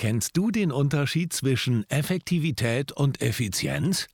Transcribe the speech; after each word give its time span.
Kennst 0.00 0.34
du 0.38 0.50
den 0.50 0.72
Unterschied 0.72 1.34
zwischen 1.34 1.84
Effektivität 1.90 2.90
und 2.90 3.20
Effizienz? 3.20 4.06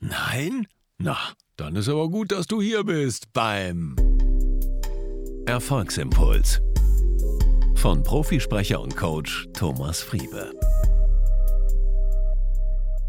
Nein? 0.00 0.66
Na, 0.98 1.16
dann 1.54 1.76
ist 1.76 1.88
aber 1.88 2.08
gut, 2.08 2.32
dass 2.32 2.48
du 2.48 2.60
hier 2.60 2.82
bist 2.82 3.32
beim 3.32 3.94
Erfolgsimpuls 5.46 6.60
von 7.76 8.02
Profisprecher 8.02 8.80
und 8.80 8.96
Coach 8.96 9.46
Thomas 9.54 10.02
Friebe. 10.02 10.58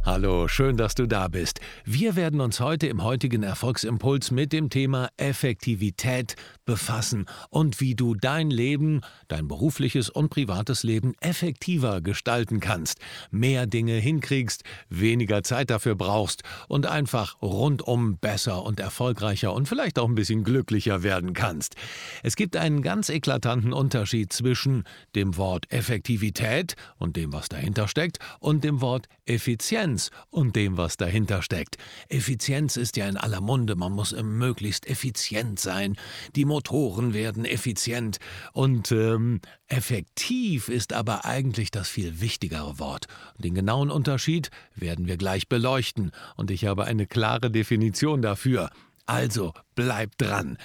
Hallo, 0.05 0.49
schön, 0.49 0.75
dass 0.75 0.95
du 0.95 1.07
da 1.07 1.29
bist. 1.29 1.61
Wir 1.85 2.17
werden 2.17 2.41
uns 2.41 2.59
heute 2.59 2.87
im 2.87 3.03
heutigen 3.03 3.41
Erfolgsimpuls 3.41 4.31
mit 4.31 4.51
dem 4.51 4.69
Thema 4.69 5.07
Effektivität 5.15 6.35
befassen 6.65 7.25
und 7.49 7.79
wie 7.79 7.95
du 7.95 8.13
dein 8.13 8.49
Leben, 8.49 8.99
dein 9.29 9.47
berufliches 9.47 10.09
und 10.09 10.27
privates 10.27 10.83
Leben 10.83 11.13
effektiver 11.21 12.01
gestalten 12.01 12.59
kannst, 12.59 12.99
mehr 13.31 13.65
Dinge 13.65 13.93
hinkriegst, 13.93 14.65
weniger 14.89 15.41
Zeit 15.41 15.69
dafür 15.69 15.95
brauchst 15.95 16.43
und 16.67 16.85
einfach 16.85 17.41
rundum 17.41 18.17
besser 18.17 18.63
und 18.63 18.81
erfolgreicher 18.81 19.53
und 19.53 19.69
vielleicht 19.69 19.97
auch 19.97 20.09
ein 20.09 20.15
bisschen 20.15 20.43
glücklicher 20.43 21.03
werden 21.03 21.31
kannst. 21.31 21.75
Es 22.23 22.35
gibt 22.35 22.57
einen 22.57 22.81
ganz 22.81 23.07
eklatanten 23.07 23.71
Unterschied 23.71 24.33
zwischen 24.33 24.83
dem 25.15 25.37
Wort 25.37 25.71
Effektivität 25.71 26.75
und 26.97 27.15
dem, 27.15 27.31
was 27.31 27.47
dahinter 27.47 27.87
steckt, 27.87 28.19
und 28.41 28.65
dem 28.65 28.81
Wort 28.81 29.07
Effizienz 29.25 29.92
Effizienz 29.93 30.11
und 30.29 30.55
dem, 30.55 30.77
was 30.77 30.97
dahinter 30.97 31.41
steckt. 31.41 31.77
Effizienz 32.09 32.77
ist 32.77 32.97
ja 32.97 33.07
in 33.07 33.17
aller 33.17 33.41
Munde, 33.41 33.75
man 33.75 33.91
muss 33.91 34.15
möglichst 34.21 34.87
effizient 34.87 35.59
sein, 35.59 35.95
die 36.35 36.45
Motoren 36.45 37.13
werden 37.13 37.45
effizient 37.45 38.17
und 38.53 38.91
ähm, 38.91 39.39
effektiv 39.67 40.69
ist 40.69 40.93
aber 40.93 41.25
eigentlich 41.25 41.71
das 41.71 41.89
viel 41.89 42.21
wichtigere 42.21 42.79
Wort. 42.79 43.05
Den 43.37 43.53
genauen 43.53 43.91
Unterschied 43.91 44.49
werden 44.75 45.07
wir 45.07 45.17
gleich 45.17 45.47
beleuchten 45.47 46.11
und 46.35 46.49
ich 46.51 46.65
habe 46.65 46.85
eine 46.85 47.05
klare 47.05 47.51
Definition 47.51 48.21
dafür. 48.21 48.69
Also 49.05 49.53
bleib 49.75 50.17
dran. 50.17 50.57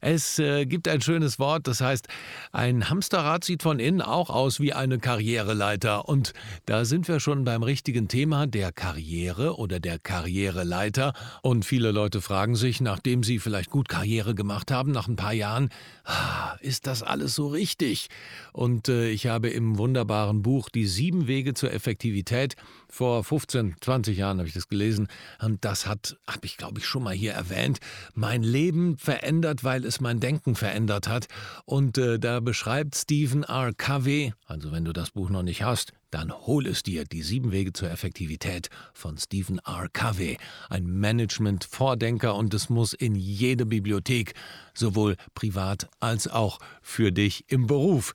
Es 0.00 0.38
äh, 0.38 0.66
gibt 0.66 0.88
ein 0.88 1.00
schönes 1.00 1.38
Wort, 1.38 1.66
das 1.66 1.80
heißt, 1.80 2.08
ein 2.52 2.90
Hamsterrad 2.90 3.44
sieht 3.44 3.62
von 3.62 3.78
innen 3.78 4.02
auch 4.02 4.30
aus 4.30 4.60
wie 4.60 4.72
eine 4.72 4.98
Karriereleiter. 4.98 6.08
Und 6.08 6.32
da 6.66 6.84
sind 6.84 7.08
wir 7.08 7.20
schon 7.20 7.44
beim 7.44 7.62
richtigen 7.62 8.08
Thema 8.08 8.46
der 8.46 8.72
Karriere 8.72 9.56
oder 9.56 9.80
der 9.80 9.98
Karriereleiter. 9.98 11.14
Und 11.42 11.64
viele 11.64 11.92
Leute 11.92 12.20
fragen 12.20 12.56
sich, 12.56 12.80
nachdem 12.80 13.22
sie 13.22 13.38
vielleicht 13.38 13.70
gut 13.70 13.88
Karriere 13.88 14.34
gemacht 14.34 14.70
haben, 14.70 14.92
nach 14.92 15.08
ein 15.08 15.16
paar 15.16 15.32
Jahren, 15.32 15.70
ah, 16.04 16.56
ist 16.60 16.86
das 16.86 17.02
alles 17.02 17.34
so 17.34 17.48
richtig? 17.48 18.08
Und 18.52 18.88
äh, 18.88 19.08
ich 19.08 19.26
habe 19.26 19.48
im 19.48 19.78
wunderbaren 19.78 20.42
Buch 20.42 20.68
Die 20.68 20.86
sieben 20.86 21.26
Wege 21.26 21.54
zur 21.54 21.72
Effektivität 21.72 22.56
vor 22.88 23.24
15, 23.24 23.76
20 23.80 24.16
Jahren 24.16 24.38
habe 24.38 24.48
ich 24.48 24.54
das 24.54 24.68
gelesen. 24.68 25.08
Und 25.40 25.64
das 25.64 25.86
hat, 25.86 26.16
habe 26.26 26.46
ich 26.46 26.56
glaube 26.56 26.80
ich 26.80 26.86
schon 26.86 27.02
mal 27.02 27.14
hier 27.14 27.32
erwähnt, 27.32 27.80
mein 28.14 28.42
Leben 28.42 28.55
verändert, 28.96 29.64
weil 29.64 29.84
es 29.84 30.00
mein 30.00 30.20
Denken 30.20 30.54
verändert 30.54 31.08
hat. 31.08 31.26
Und 31.64 31.98
äh, 31.98 32.18
da 32.18 32.40
beschreibt 32.40 32.94
Stephen 32.94 33.42
R. 33.42 33.72
Covey, 33.76 34.32
also 34.46 34.72
wenn 34.72 34.84
du 34.84 34.92
das 34.92 35.10
Buch 35.10 35.30
noch 35.30 35.42
nicht 35.42 35.62
hast, 35.62 35.92
dann 36.10 36.32
hol 36.32 36.66
es 36.66 36.82
dir, 36.82 37.04
die 37.04 37.22
sieben 37.22 37.52
Wege 37.52 37.72
zur 37.72 37.90
Effektivität 37.90 38.70
von 38.94 39.18
Stephen 39.18 39.58
R. 39.58 39.88
Covey, 39.92 40.38
ein 40.70 40.86
Management-Vordenker 40.86 42.34
und 42.34 42.54
es 42.54 42.70
muss 42.70 42.92
in 42.92 43.14
jede 43.14 43.66
Bibliothek, 43.66 44.34
sowohl 44.74 45.16
privat 45.34 45.88
als 46.00 46.28
auch 46.28 46.58
für 46.80 47.12
dich 47.12 47.44
im 47.48 47.66
Beruf. 47.66 48.14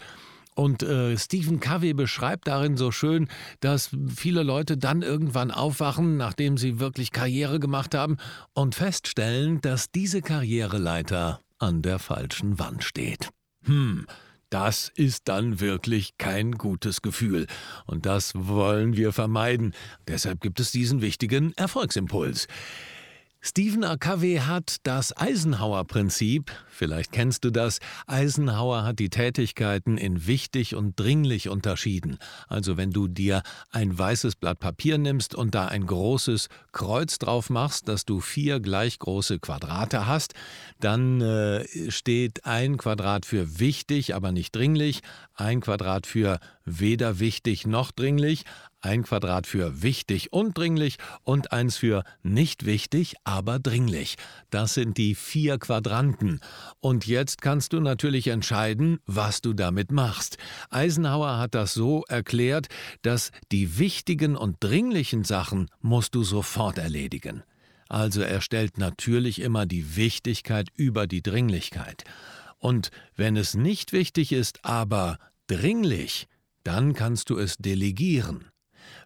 Und 0.56 0.84
äh, 0.84 1.18
Stephen 1.18 1.60
Covey 1.60 1.94
beschreibt 1.94 2.48
darin 2.48 2.78
so 2.78 2.92
schön, 2.92 3.30
dass 3.62 3.90
viele 4.14 4.44
Leute 4.44 4.78
dann 4.78 5.02
irgendwann 5.02 5.52
aufwachen, 5.52 6.18
nachdem 6.18 6.58
sie 6.58 6.80
wirklich 6.80 7.12
Karriere 7.12 7.60
gemacht 7.60 7.96
haben, 7.96 8.18
und 8.54 8.76
feststellen, 8.76 9.62
dass 9.62 9.92
diese 9.92 10.22
Karriereleiter 10.22 11.40
an 11.58 11.82
der 11.82 12.00
falschen 12.00 12.60
Wand 12.60 12.84
steht. 12.84 13.30
Hm, 13.64 14.06
das 14.50 14.92
ist 14.96 15.30
dann 15.30 15.62
wirklich 15.62 16.18
kein 16.18 16.52
gutes 16.52 17.02
Gefühl. 17.02 17.48
Und 17.86 18.06
das 18.06 18.34
wollen 18.36 18.98
wir 18.98 19.14
vermeiden. 19.14 19.74
Deshalb 20.08 20.42
gibt 20.42 20.60
es 20.60 20.72
diesen 20.72 21.02
wichtigen 21.02 21.54
Erfolgsimpuls. 21.56 22.48
Stephen 23.44 23.84
A. 23.84 23.98
Covey 23.98 24.36
hat 24.46 24.76
das 24.84 25.18
Eisenhower-Prinzip, 25.18 26.52
vielleicht 26.70 27.12
kennst 27.12 27.44
du 27.44 27.50
das. 27.50 27.80
Eisenhower 28.06 28.84
hat 28.84 29.00
die 29.00 29.10
Tätigkeiten 29.10 29.98
in 29.98 30.28
wichtig 30.28 30.76
und 30.76 31.00
dringlich 31.00 31.50
unterschieden. 31.50 32.20
Also 32.48 32.78
wenn 32.78 32.92
du 32.92 33.08
dir 33.08 33.42
ein 33.72 33.98
weißes 33.98 34.36
Blatt 34.36 34.60
Papier 34.60 35.00
nimmst 35.00 35.34
und 35.34 35.56
da 35.56 35.66
ein 35.66 35.88
großes 35.88 36.50
Kreuz 36.72 37.18
drauf 37.18 37.50
machst, 37.50 37.88
dass 37.88 38.06
du 38.06 38.20
vier 38.20 38.60
gleich 38.60 39.00
große 39.00 39.40
Quadrate 39.40 40.06
hast, 40.06 40.36
dann 40.80 41.22
äh, 41.22 41.90
steht 41.90 42.46
ein 42.46 42.78
Quadrat 42.78 43.26
für 43.26 43.60
wichtig, 43.60 44.14
aber 44.14 44.32
nicht 44.32 44.56
dringlich, 44.56 45.02
ein 45.34 45.62
Quadrat 45.62 46.06
für 46.06 46.40
weder 46.64 47.20
wichtig 47.20 47.66
noch 47.66 47.92
dringlich, 47.92 48.46
ein 48.82 49.04
Quadrat 49.04 49.48
für 49.48 49.82
wichtig 49.82 50.34
und 50.34 50.58
dringlich 50.58 50.98
und 51.24 51.52
eins 51.52 51.78
für 51.78 52.04
nicht 52.24 52.66
wichtig, 52.66 53.16
aber 53.24 53.60
dringlich. 53.60 54.16
Das 54.50 54.74
sind 54.74 54.98
die 54.98 55.16
vier 55.16 55.58
Quadranten. 55.58 56.40
Und 56.80 57.08
jetzt 57.08 57.42
kannst 57.42 57.74
du 57.74 57.80
natürlich 57.80 58.28
entscheiden, 58.28 59.00
was 59.06 59.42
du 59.42 59.54
damit 59.54 59.92
machst. 59.92 60.38
Eisenhower 60.70 61.38
hat 61.38 61.56
das 61.56 61.74
so 61.74 62.04
erklärt, 62.08 62.68
dass 63.02 63.32
die 63.52 63.78
wichtigen 63.78 64.36
und 64.36 64.58
dringlichen 64.60 65.24
Sachen 65.24 65.70
musst 65.80 66.16
du 66.16 66.24
sofort 66.24 66.78
erledigen. 66.78 67.44
Also 67.90 68.22
er 68.22 68.42
stellt 68.42 68.78
natürlich 68.78 69.42
immer 69.42 69.66
die 69.66 69.96
Wichtigkeit 69.96 70.70
über 70.76 71.08
die 71.08 71.22
Dringlichkeit. 71.22 72.06
Und 72.58 72.92
wenn 73.16 73.36
es 73.36 73.54
nicht 73.56 73.92
wichtig 73.92 74.32
ist, 74.32 74.64
aber 74.64 75.18
dringlich, 75.48 76.28
dann 76.64 76.94
kannst 76.94 77.30
du 77.30 77.38
es 77.38 77.58
delegieren. 77.58 78.51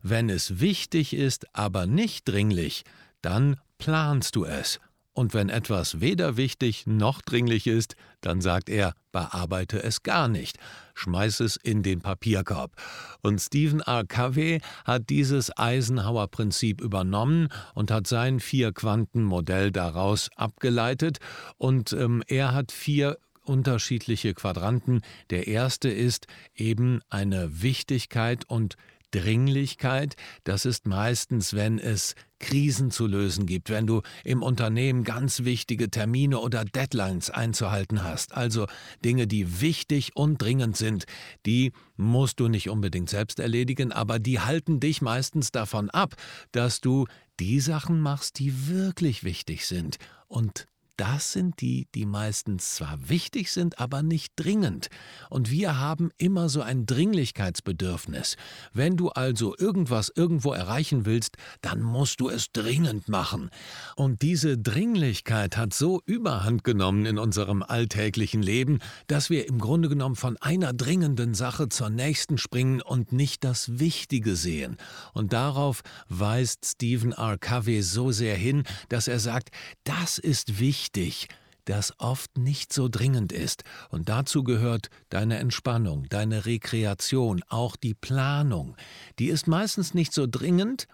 Wenn 0.02 0.30
es 0.30 0.60
wichtig 0.60 1.14
ist, 1.14 1.46
aber 1.54 1.86
nicht 1.86 2.28
dringlich, 2.28 2.84
dann 3.22 3.58
planst 3.78 4.36
du 4.36 4.46
es. 4.46 4.80
Und 5.16 5.34
wenn 5.34 5.48
etwas 5.48 6.02
weder 6.02 6.36
wichtig 6.36 6.88
noch 6.88 7.22
dringlich 7.22 7.68
ist, 7.68 7.96
dann 8.20 8.42
sagt 8.42 8.70
er, 8.70 8.94
bearbeite 9.14 9.82
es 9.82 10.04
gar 10.04 10.28
nicht, 10.28 10.58
schmeiß 10.94 11.40
es 11.40 11.56
in 11.56 11.84
den 11.84 12.02
Papierkorb. 12.02 12.74
Und 13.22 13.40
Stephen 13.40 13.80
R. 13.80 14.04
Covey 14.06 14.60
hat 14.84 15.10
dieses 15.10 15.58
Eisenhower-Prinzip 15.58 16.82
übernommen 16.82 17.48
und 17.74 17.92
hat 17.92 18.08
sein 18.08 18.42
Vier-Quanten-Modell 18.42 19.72
daraus 19.72 20.30
abgeleitet. 20.36 21.20
Und 21.58 21.94
ähm, 21.94 22.22
er 22.28 22.54
hat 22.54 22.74
vier 22.74 23.18
unterschiedliche 23.46 24.34
Quadranten. 24.34 25.02
Der 25.30 25.48
erste 25.48 25.88
ist 25.88 26.28
eben 26.56 27.00
eine 27.10 27.62
Wichtigkeit 27.62 28.44
und 28.50 28.76
Dringlichkeit, 29.16 30.16
das 30.44 30.66
ist 30.66 30.88
meistens, 30.88 31.54
wenn 31.54 31.80
es 31.80 32.16
Krisen 32.40 32.92
zu 32.92 33.08
lösen 33.08 33.46
gibt, 33.46 33.70
wenn 33.70 33.88
du 33.88 34.02
im 34.26 34.44
Unternehmen 34.44 35.06
ganz 35.06 35.46
wichtige 35.46 35.90
Termine 35.90 36.40
oder 36.40 36.66
Deadlines 36.66 37.30
einzuhalten 37.30 38.04
hast, 38.04 38.36
also 38.36 38.68
Dinge, 39.06 39.26
die 39.26 39.62
wichtig 39.62 40.16
und 40.16 40.42
dringend 40.42 40.76
sind, 40.76 41.06
die 41.46 41.72
musst 41.96 42.42
du 42.42 42.50
nicht 42.50 42.70
unbedingt 42.70 43.10
selbst 43.10 43.40
erledigen, 43.40 43.94
aber 43.94 44.20
die 44.20 44.42
halten 44.42 44.82
dich 44.82 45.02
meistens 45.02 45.52
davon 45.52 45.90
ab, 45.90 46.16
dass 46.52 46.82
du 46.82 47.06
die 47.40 47.62
Sachen 47.62 48.02
machst, 48.02 48.40
die 48.40 48.68
wirklich 48.68 49.24
wichtig 49.24 49.66
sind 49.66 49.98
und 50.28 50.68
das 50.98 51.34
sind 51.34 51.60
die, 51.60 51.88
die 51.94 52.06
meistens 52.06 52.76
zwar 52.76 53.10
wichtig 53.10 53.52
sind, 53.52 53.80
aber 53.80 54.02
nicht 54.02 54.34
dringend. 54.38 54.88
Und 55.30 55.52
wir 55.52 55.78
haben 55.80 56.12
immer 56.18 56.48
so 56.48 56.62
ein 56.62 56.86
Dringlichkeitsbedürfnis. 56.86 58.38
Wenn 58.74 58.96
du 58.96 59.10
also 59.10 59.56
irgendwas 59.58 60.12
irgendwo 60.16 60.54
erreichen 60.54 61.06
willst, 61.06 61.36
dann 61.62 61.82
musst 61.82 62.22
du 62.22 62.30
es 62.30 62.52
dringend 62.54 63.10
machen. 63.10 63.50
Und 63.96 64.22
diese 64.22 64.58
Dringlichkeit 64.58 65.58
hat 65.58 65.74
so 65.74 66.02
überhand 66.06 66.64
genommen 66.64 67.06
in 67.06 67.18
unserem 67.18 67.62
alltäglichen 67.62 68.42
Leben, 68.42 68.80
dass 69.08 69.30
wir 69.30 69.48
im 69.48 69.60
Grunde 69.60 69.90
genommen 69.90 70.16
von 70.16 70.38
einer 70.38 70.72
dringenden 70.72 71.34
Sache 71.34 71.68
zur 71.68 71.90
nächsten 71.90 72.38
springen 72.38 72.82
und 72.82 73.12
nicht 73.12 73.44
das 73.44 73.80
Wichtige 73.80 74.36
sehen. 74.36 74.78
Und 75.14 75.34
darauf 75.34 75.82
weist 76.08 76.66
Stephen 76.66 77.12
R. 77.12 77.38
Covey 77.38 77.82
so 77.82 78.12
sehr 78.12 78.36
hin, 78.36 78.64
dass 78.90 79.08
er 79.08 79.20
sagt, 79.20 79.50
das 79.84 80.18
ist 80.18 80.60
wichtig 80.60 80.85
wichtig, 80.86 81.30
das 81.66 82.00
oft 82.00 82.38
nicht 82.38 82.72
so 82.72 82.90
dringend 82.90 83.32
ist, 83.32 83.64
und 83.90 84.08
dazu 84.08 84.44
gehört 84.44 84.92
deine 85.10 85.40
Entspannung, 85.40 86.08
deine 86.10 86.46
Rekreation, 86.46 87.42
auch 87.50 87.76
die 87.76 87.96
Planung. 87.96 88.76
Die 89.18 89.30
ist 89.30 89.48
meistens 89.48 89.96
nicht 89.96 90.14
so 90.14 90.28
dringend, 90.30 90.88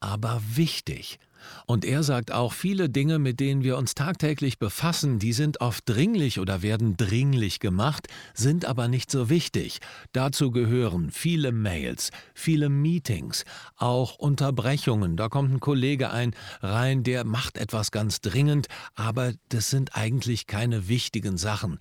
aber 0.00 0.42
wichtig. 0.54 1.20
Und 1.66 1.84
er 1.84 2.02
sagt 2.02 2.32
auch, 2.32 2.52
viele 2.52 2.88
Dinge, 2.88 3.18
mit 3.18 3.40
denen 3.40 3.62
wir 3.62 3.76
uns 3.76 3.94
tagtäglich 3.94 4.58
befassen, 4.58 5.18
die 5.18 5.32
sind 5.32 5.60
oft 5.60 5.88
dringlich 5.88 6.38
oder 6.40 6.62
werden 6.62 6.96
dringlich 6.96 7.60
gemacht, 7.60 8.08
sind 8.34 8.64
aber 8.64 8.88
nicht 8.88 9.10
so 9.10 9.28
wichtig. 9.28 9.80
Dazu 10.12 10.50
gehören 10.50 11.10
viele 11.10 11.52
Mails, 11.52 12.10
viele 12.34 12.68
Meetings, 12.68 13.44
auch 13.76 14.16
Unterbrechungen. 14.18 15.16
Da 15.16 15.28
kommt 15.28 15.52
ein 15.52 15.60
Kollege 15.60 16.10
ein 16.10 16.34
rein, 16.60 17.02
der 17.02 17.24
macht 17.24 17.58
etwas 17.58 17.90
ganz 17.90 18.20
dringend, 18.20 18.66
aber 18.94 19.32
das 19.48 19.70
sind 19.70 19.96
eigentlich 19.96 20.46
keine 20.46 20.88
wichtigen 20.88 21.36
Sachen. 21.36 21.78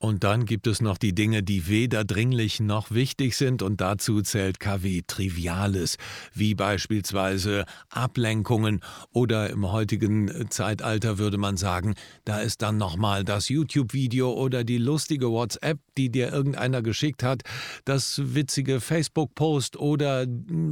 Und 0.00 0.22
dann 0.22 0.44
gibt 0.44 0.68
es 0.68 0.80
noch 0.80 0.96
die 0.96 1.12
Dinge, 1.12 1.42
die 1.42 1.66
weder 1.66 2.04
dringlich 2.04 2.60
noch 2.60 2.92
wichtig 2.92 3.36
sind, 3.36 3.62
und 3.62 3.80
dazu 3.80 4.22
zählt 4.22 4.60
KW 4.60 5.02
Triviales, 5.04 5.96
wie 6.32 6.54
beispielsweise 6.54 7.64
Ablenkungen. 7.90 8.80
Oder 9.12 9.50
im 9.50 9.72
heutigen 9.72 10.50
Zeitalter 10.50 11.18
würde 11.18 11.36
man 11.36 11.56
sagen, 11.56 11.96
da 12.24 12.38
ist 12.38 12.62
dann 12.62 12.76
nochmal 12.76 13.24
das 13.24 13.48
YouTube-Video 13.48 14.32
oder 14.32 14.62
die 14.62 14.78
lustige 14.78 15.32
WhatsApp, 15.32 15.80
die 15.96 16.10
dir 16.10 16.32
irgendeiner 16.32 16.80
geschickt 16.80 17.24
hat, 17.24 17.42
das 17.84 18.20
witzige 18.22 18.80
Facebook-Post 18.80 19.78
oder 19.78 20.26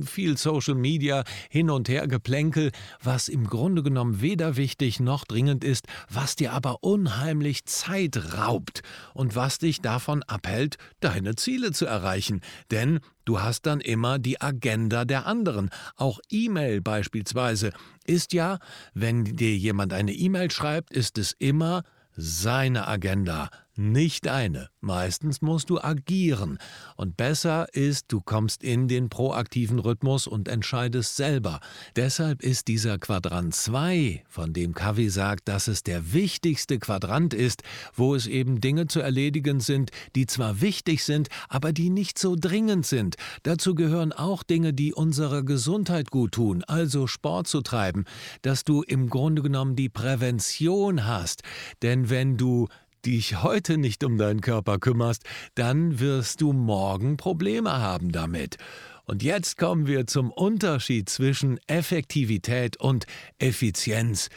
viel 0.05 0.37
Social 0.37 0.77
Media 0.77 1.25
hin 1.51 1.69
und 1.69 1.89
her 1.89 2.07
Geplänkel, 2.07 2.71
was 3.03 3.27
im 3.27 3.49
Grunde 3.49 3.83
genommen 3.83 4.21
weder 4.21 4.57
wichtig 4.57 5.01
noch 5.01 5.25
dringend 5.25 5.65
ist, 5.65 5.87
was 6.09 6.37
dir 6.37 6.53
aber 6.53 6.85
unheimlich 6.85 7.65
Zeit 7.65 8.35
raubt 8.39 8.83
und 9.17 9.35
was 9.35 9.59
dich 9.59 9.81
davon 9.81 10.23
abhält, 10.23 10.77
deine 11.01 11.35
Ziele 11.35 11.73
zu 11.73 11.87
erreichen. 11.87 12.41
Denn 12.71 13.01
du 13.25 13.41
hast 13.41 13.67
dann 13.67 13.81
immer 13.81 14.19
die 14.19 14.41
Agenda 14.41 15.05
der 15.05 15.27
anderen. 15.27 15.71
Auch 15.97 16.21
E-Mail 16.31 16.81
beispielsweise 16.81 17.73
ist 18.05 18.33
ja, 18.33 18.59
wenn 18.95 19.25
dir 19.25 19.57
jemand 19.57 19.93
eine 19.93 20.13
E-Mail 20.13 20.51
schreibt, 20.51 20.93
ist 20.93 21.19
es 21.19 21.33
immer 21.33 21.83
seine 22.17 22.87
Agenda, 22.89 23.51
nicht 23.79 24.27
deine. 24.27 24.69
Meistens 24.81 25.43
musst 25.43 25.71
du 25.71 25.81
agieren. 25.81 26.59
Und 26.97 27.17
besser 27.17 27.67
ist, 27.75 28.07
du 28.09 28.21
kommst 28.21 28.63
in 28.63 28.89
den 28.89 29.09
proaktiven 29.09 29.79
Rhythmus 29.79 30.27
und 30.27 30.49
entscheidest 30.49 31.17
selber. 31.17 31.61
Deshalb 31.97 32.43
ist 32.43 32.69
dieser 32.69 32.99
Quadrant 32.99 33.55
2, 33.55 34.25
von 34.29 34.53
dem 34.53 34.75
Kavi 34.75 35.09
sagt, 35.09 35.49
dass 35.49 35.69
es 35.69 35.83
der 35.83 36.13
wichtigste 36.13 36.79
Quadrant 36.79 37.35
ist, 37.35 37.63
wo 37.95 38.15
es 38.15 38.27
eben 38.27 38.61
Dinge 38.61 38.87
zu 38.87 39.01
erledigen 39.01 39.61
sind, 39.61 39.91
die 40.15 40.27
zwar 40.27 40.61
wichtig 40.61 41.05
sind, 41.05 41.29
aber 41.49 41.73
die 41.73 41.91
nicht 41.91 42.19
so 42.19 42.37
dringend 42.39 42.87
sind. 42.87 43.17
Dazu 43.43 43.75
gehören 43.75 44.13
auch 44.13 44.43
Dinge, 44.43 44.73
die 44.73 44.95
unserer 44.95 45.43
Gesundheit 45.43 46.11
gut 46.11 46.33
tun, 46.33 46.65
also 46.65 47.07
Sport 47.07 47.47
zu 47.47 47.61
treiben, 47.61 48.05
dass 48.43 48.65
du 48.65 48.83
im 48.83 49.09
Grunde 49.09 49.43
genommen 49.43 49.77
die 49.77 49.89
Prävention 49.89 51.07
hast. 51.07 51.43
Denn 51.83 52.11
wenn 52.11 52.37
du 52.37 52.69
dich 53.07 53.43
heute 53.43 53.79
nicht 53.79 54.05
um 54.05 54.19
deinen 54.19 54.41
Körper 54.41 54.79
kümmerst, 54.79 55.23
dann 55.55 56.01
wirst 56.01 56.41
du 56.41 56.53
morgen 56.53 57.17
Probleme 57.17 57.73
haben 57.73 58.13
damit. 58.13 58.57
Und 59.05 59.23
jetzt 59.23 59.57
kommen 59.57 59.87
wir 59.87 60.07
zum 60.07 60.33
Unterschied 60.33 61.09
zwischen 61.09 61.61
Effektivität 61.69 62.77
und 62.77 63.07
Effizienz. 63.39 64.29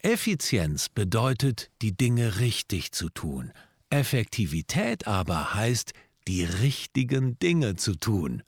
Effizienz 0.00 0.90
bedeutet, 0.90 1.70
die 1.80 1.96
Dinge 1.96 2.38
richtig 2.38 2.92
zu 2.92 3.08
tun. 3.08 3.52
Effektivität 3.90 5.06
aber 5.06 5.54
heißt, 5.54 5.92
die 6.28 6.44
richtigen 6.44 7.38
Dinge 7.38 7.76
zu 7.76 7.94
tun. 7.94 8.42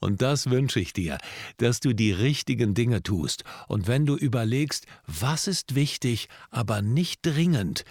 Und 0.00 0.22
das 0.22 0.48
wünsche 0.48 0.80
ich 0.80 0.92
dir, 0.92 1.18
dass 1.58 1.80
du 1.80 1.92
die 1.92 2.12
richtigen 2.12 2.72
Dinge 2.72 3.02
tust. 3.02 3.44
Und 3.66 3.86
wenn 3.86 4.06
du 4.06 4.16
überlegst, 4.16 4.86
was 5.06 5.46
ist 5.46 5.74
wichtig, 5.74 6.28
aber 6.50 6.82
nicht 6.82 7.20
dringend, 7.22 7.84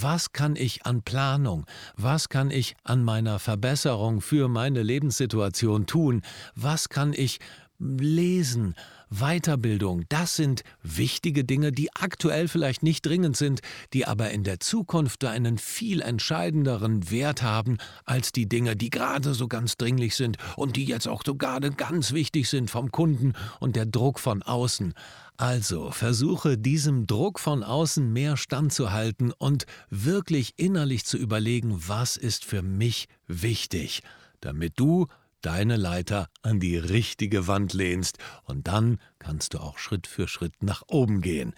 was 0.00 0.32
kann 0.32 0.56
ich 0.56 0.86
an 0.86 1.02
Planung, 1.02 1.66
was 1.96 2.28
kann 2.28 2.50
ich 2.50 2.76
an 2.84 3.04
meiner 3.04 3.38
Verbesserung 3.38 4.20
für 4.20 4.48
meine 4.48 4.82
Lebenssituation 4.82 5.86
tun, 5.86 6.22
was 6.54 6.88
kann 6.88 7.12
ich 7.12 7.40
lesen, 7.78 8.74
Weiterbildung, 9.12 10.04
das 10.08 10.36
sind 10.36 10.62
wichtige 10.82 11.44
Dinge, 11.44 11.70
die 11.70 11.94
aktuell 11.94 12.48
vielleicht 12.48 12.82
nicht 12.82 13.04
dringend 13.04 13.36
sind, 13.36 13.60
die 13.92 14.06
aber 14.06 14.30
in 14.30 14.42
der 14.42 14.58
Zukunft 14.58 15.24
einen 15.24 15.58
viel 15.58 16.00
entscheidenderen 16.00 17.10
Wert 17.10 17.42
haben 17.42 17.76
als 18.04 18.32
die 18.32 18.48
Dinge, 18.48 18.74
die 18.74 18.90
gerade 18.90 19.34
so 19.34 19.48
ganz 19.48 19.76
dringlich 19.76 20.16
sind 20.16 20.38
und 20.56 20.76
die 20.76 20.84
jetzt 20.84 21.08
auch 21.08 21.22
so 21.24 21.34
gerade 21.34 21.70
ganz 21.72 22.12
wichtig 22.12 22.48
sind 22.48 22.70
vom 22.70 22.90
Kunden 22.90 23.34
und 23.60 23.76
der 23.76 23.86
Druck 23.86 24.18
von 24.18 24.42
außen. 24.42 24.94
Also 25.36 25.90
versuche 25.90 26.56
diesem 26.56 27.06
Druck 27.06 27.38
von 27.38 27.62
außen 27.62 28.12
mehr 28.12 28.36
standzuhalten 28.36 29.32
und 29.32 29.66
wirklich 29.90 30.54
innerlich 30.56 31.04
zu 31.04 31.18
überlegen, 31.18 31.74
was 31.86 32.16
ist 32.16 32.44
für 32.44 32.62
mich 32.62 33.08
wichtig, 33.26 34.02
damit 34.40 34.74
du 34.76 35.08
deine 35.42 35.76
Leiter 35.76 36.28
an 36.42 36.60
die 36.60 36.76
richtige 36.76 37.46
Wand 37.46 37.72
lehnst 37.72 38.18
und 38.44 38.68
dann 38.68 38.98
kannst 39.18 39.54
du 39.54 39.58
auch 39.58 39.78
Schritt 39.78 40.06
für 40.06 40.28
Schritt 40.28 40.62
nach 40.62 40.82
oben 40.88 41.20
gehen. 41.20 41.54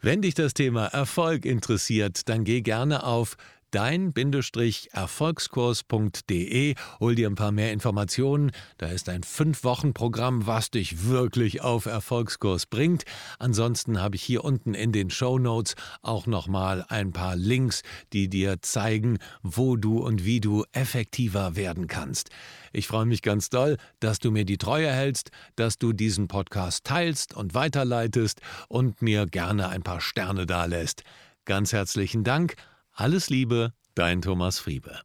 Wenn 0.00 0.22
dich 0.22 0.34
das 0.34 0.52
Thema 0.52 0.86
Erfolg 0.86 1.46
interessiert, 1.46 2.28
dann 2.28 2.44
geh 2.44 2.60
gerne 2.60 3.04
auf 3.04 3.36
dein-erfolgskurs.de. 3.74 6.74
Hol 7.00 7.14
dir 7.14 7.28
ein 7.28 7.34
paar 7.34 7.52
mehr 7.52 7.72
Informationen. 7.72 8.52
Da 8.78 8.86
ist 8.86 9.08
ein 9.08 9.24
Fünf-Wochen-Programm, 9.24 10.46
was 10.46 10.70
dich 10.70 11.08
wirklich 11.08 11.62
auf 11.62 11.86
Erfolgskurs 11.86 12.66
bringt. 12.66 13.04
Ansonsten 13.38 14.00
habe 14.00 14.14
ich 14.16 14.22
hier 14.22 14.44
unten 14.44 14.74
in 14.74 14.92
den 14.92 15.08
Show 15.10 15.38
Notes 15.38 15.74
auch 16.02 16.26
nochmal 16.26 16.84
ein 16.88 17.12
paar 17.12 17.34
Links, 17.34 17.82
die 18.12 18.28
dir 18.28 18.62
zeigen, 18.62 19.18
wo 19.42 19.74
du 19.76 19.98
und 19.98 20.24
wie 20.24 20.40
du 20.40 20.64
effektiver 20.72 21.56
werden 21.56 21.88
kannst. 21.88 22.30
Ich 22.72 22.86
freue 22.86 23.06
mich 23.06 23.22
ganz 23.22 23.50
doll, 23.50 23.76
dass 23.98 24.20
du 24.20 24.30
mir 24.30 24.44
die 24.44 24.58
Treue 24.58 24.92
hältst, 24.92 25.32
dass 25.56 25.78
du 25.78 25.92
diesen 25.92 26.28
Podcast 26.28 26.84
teilst 26.84 27.34
und 27.34 27.54
weiterleitest 27.54 28.40
und 28.68 29.02
mir 29.02 29.26
gerne 29.26 29.68
ein 29.68 29.82
paar 29.82 30.00
Sterne 30.00 30.46
dalässt. 30.46 31.02
Ganz 31.44 31.72
herzlichen 31.72 32.22
Dank. 32.24 32.56
Alles 32.96 33.28
Liebe, 33.28 33.72
dein 33.96 34.22
Thomas 34.22 34.60
Friebe. 34.60 35.00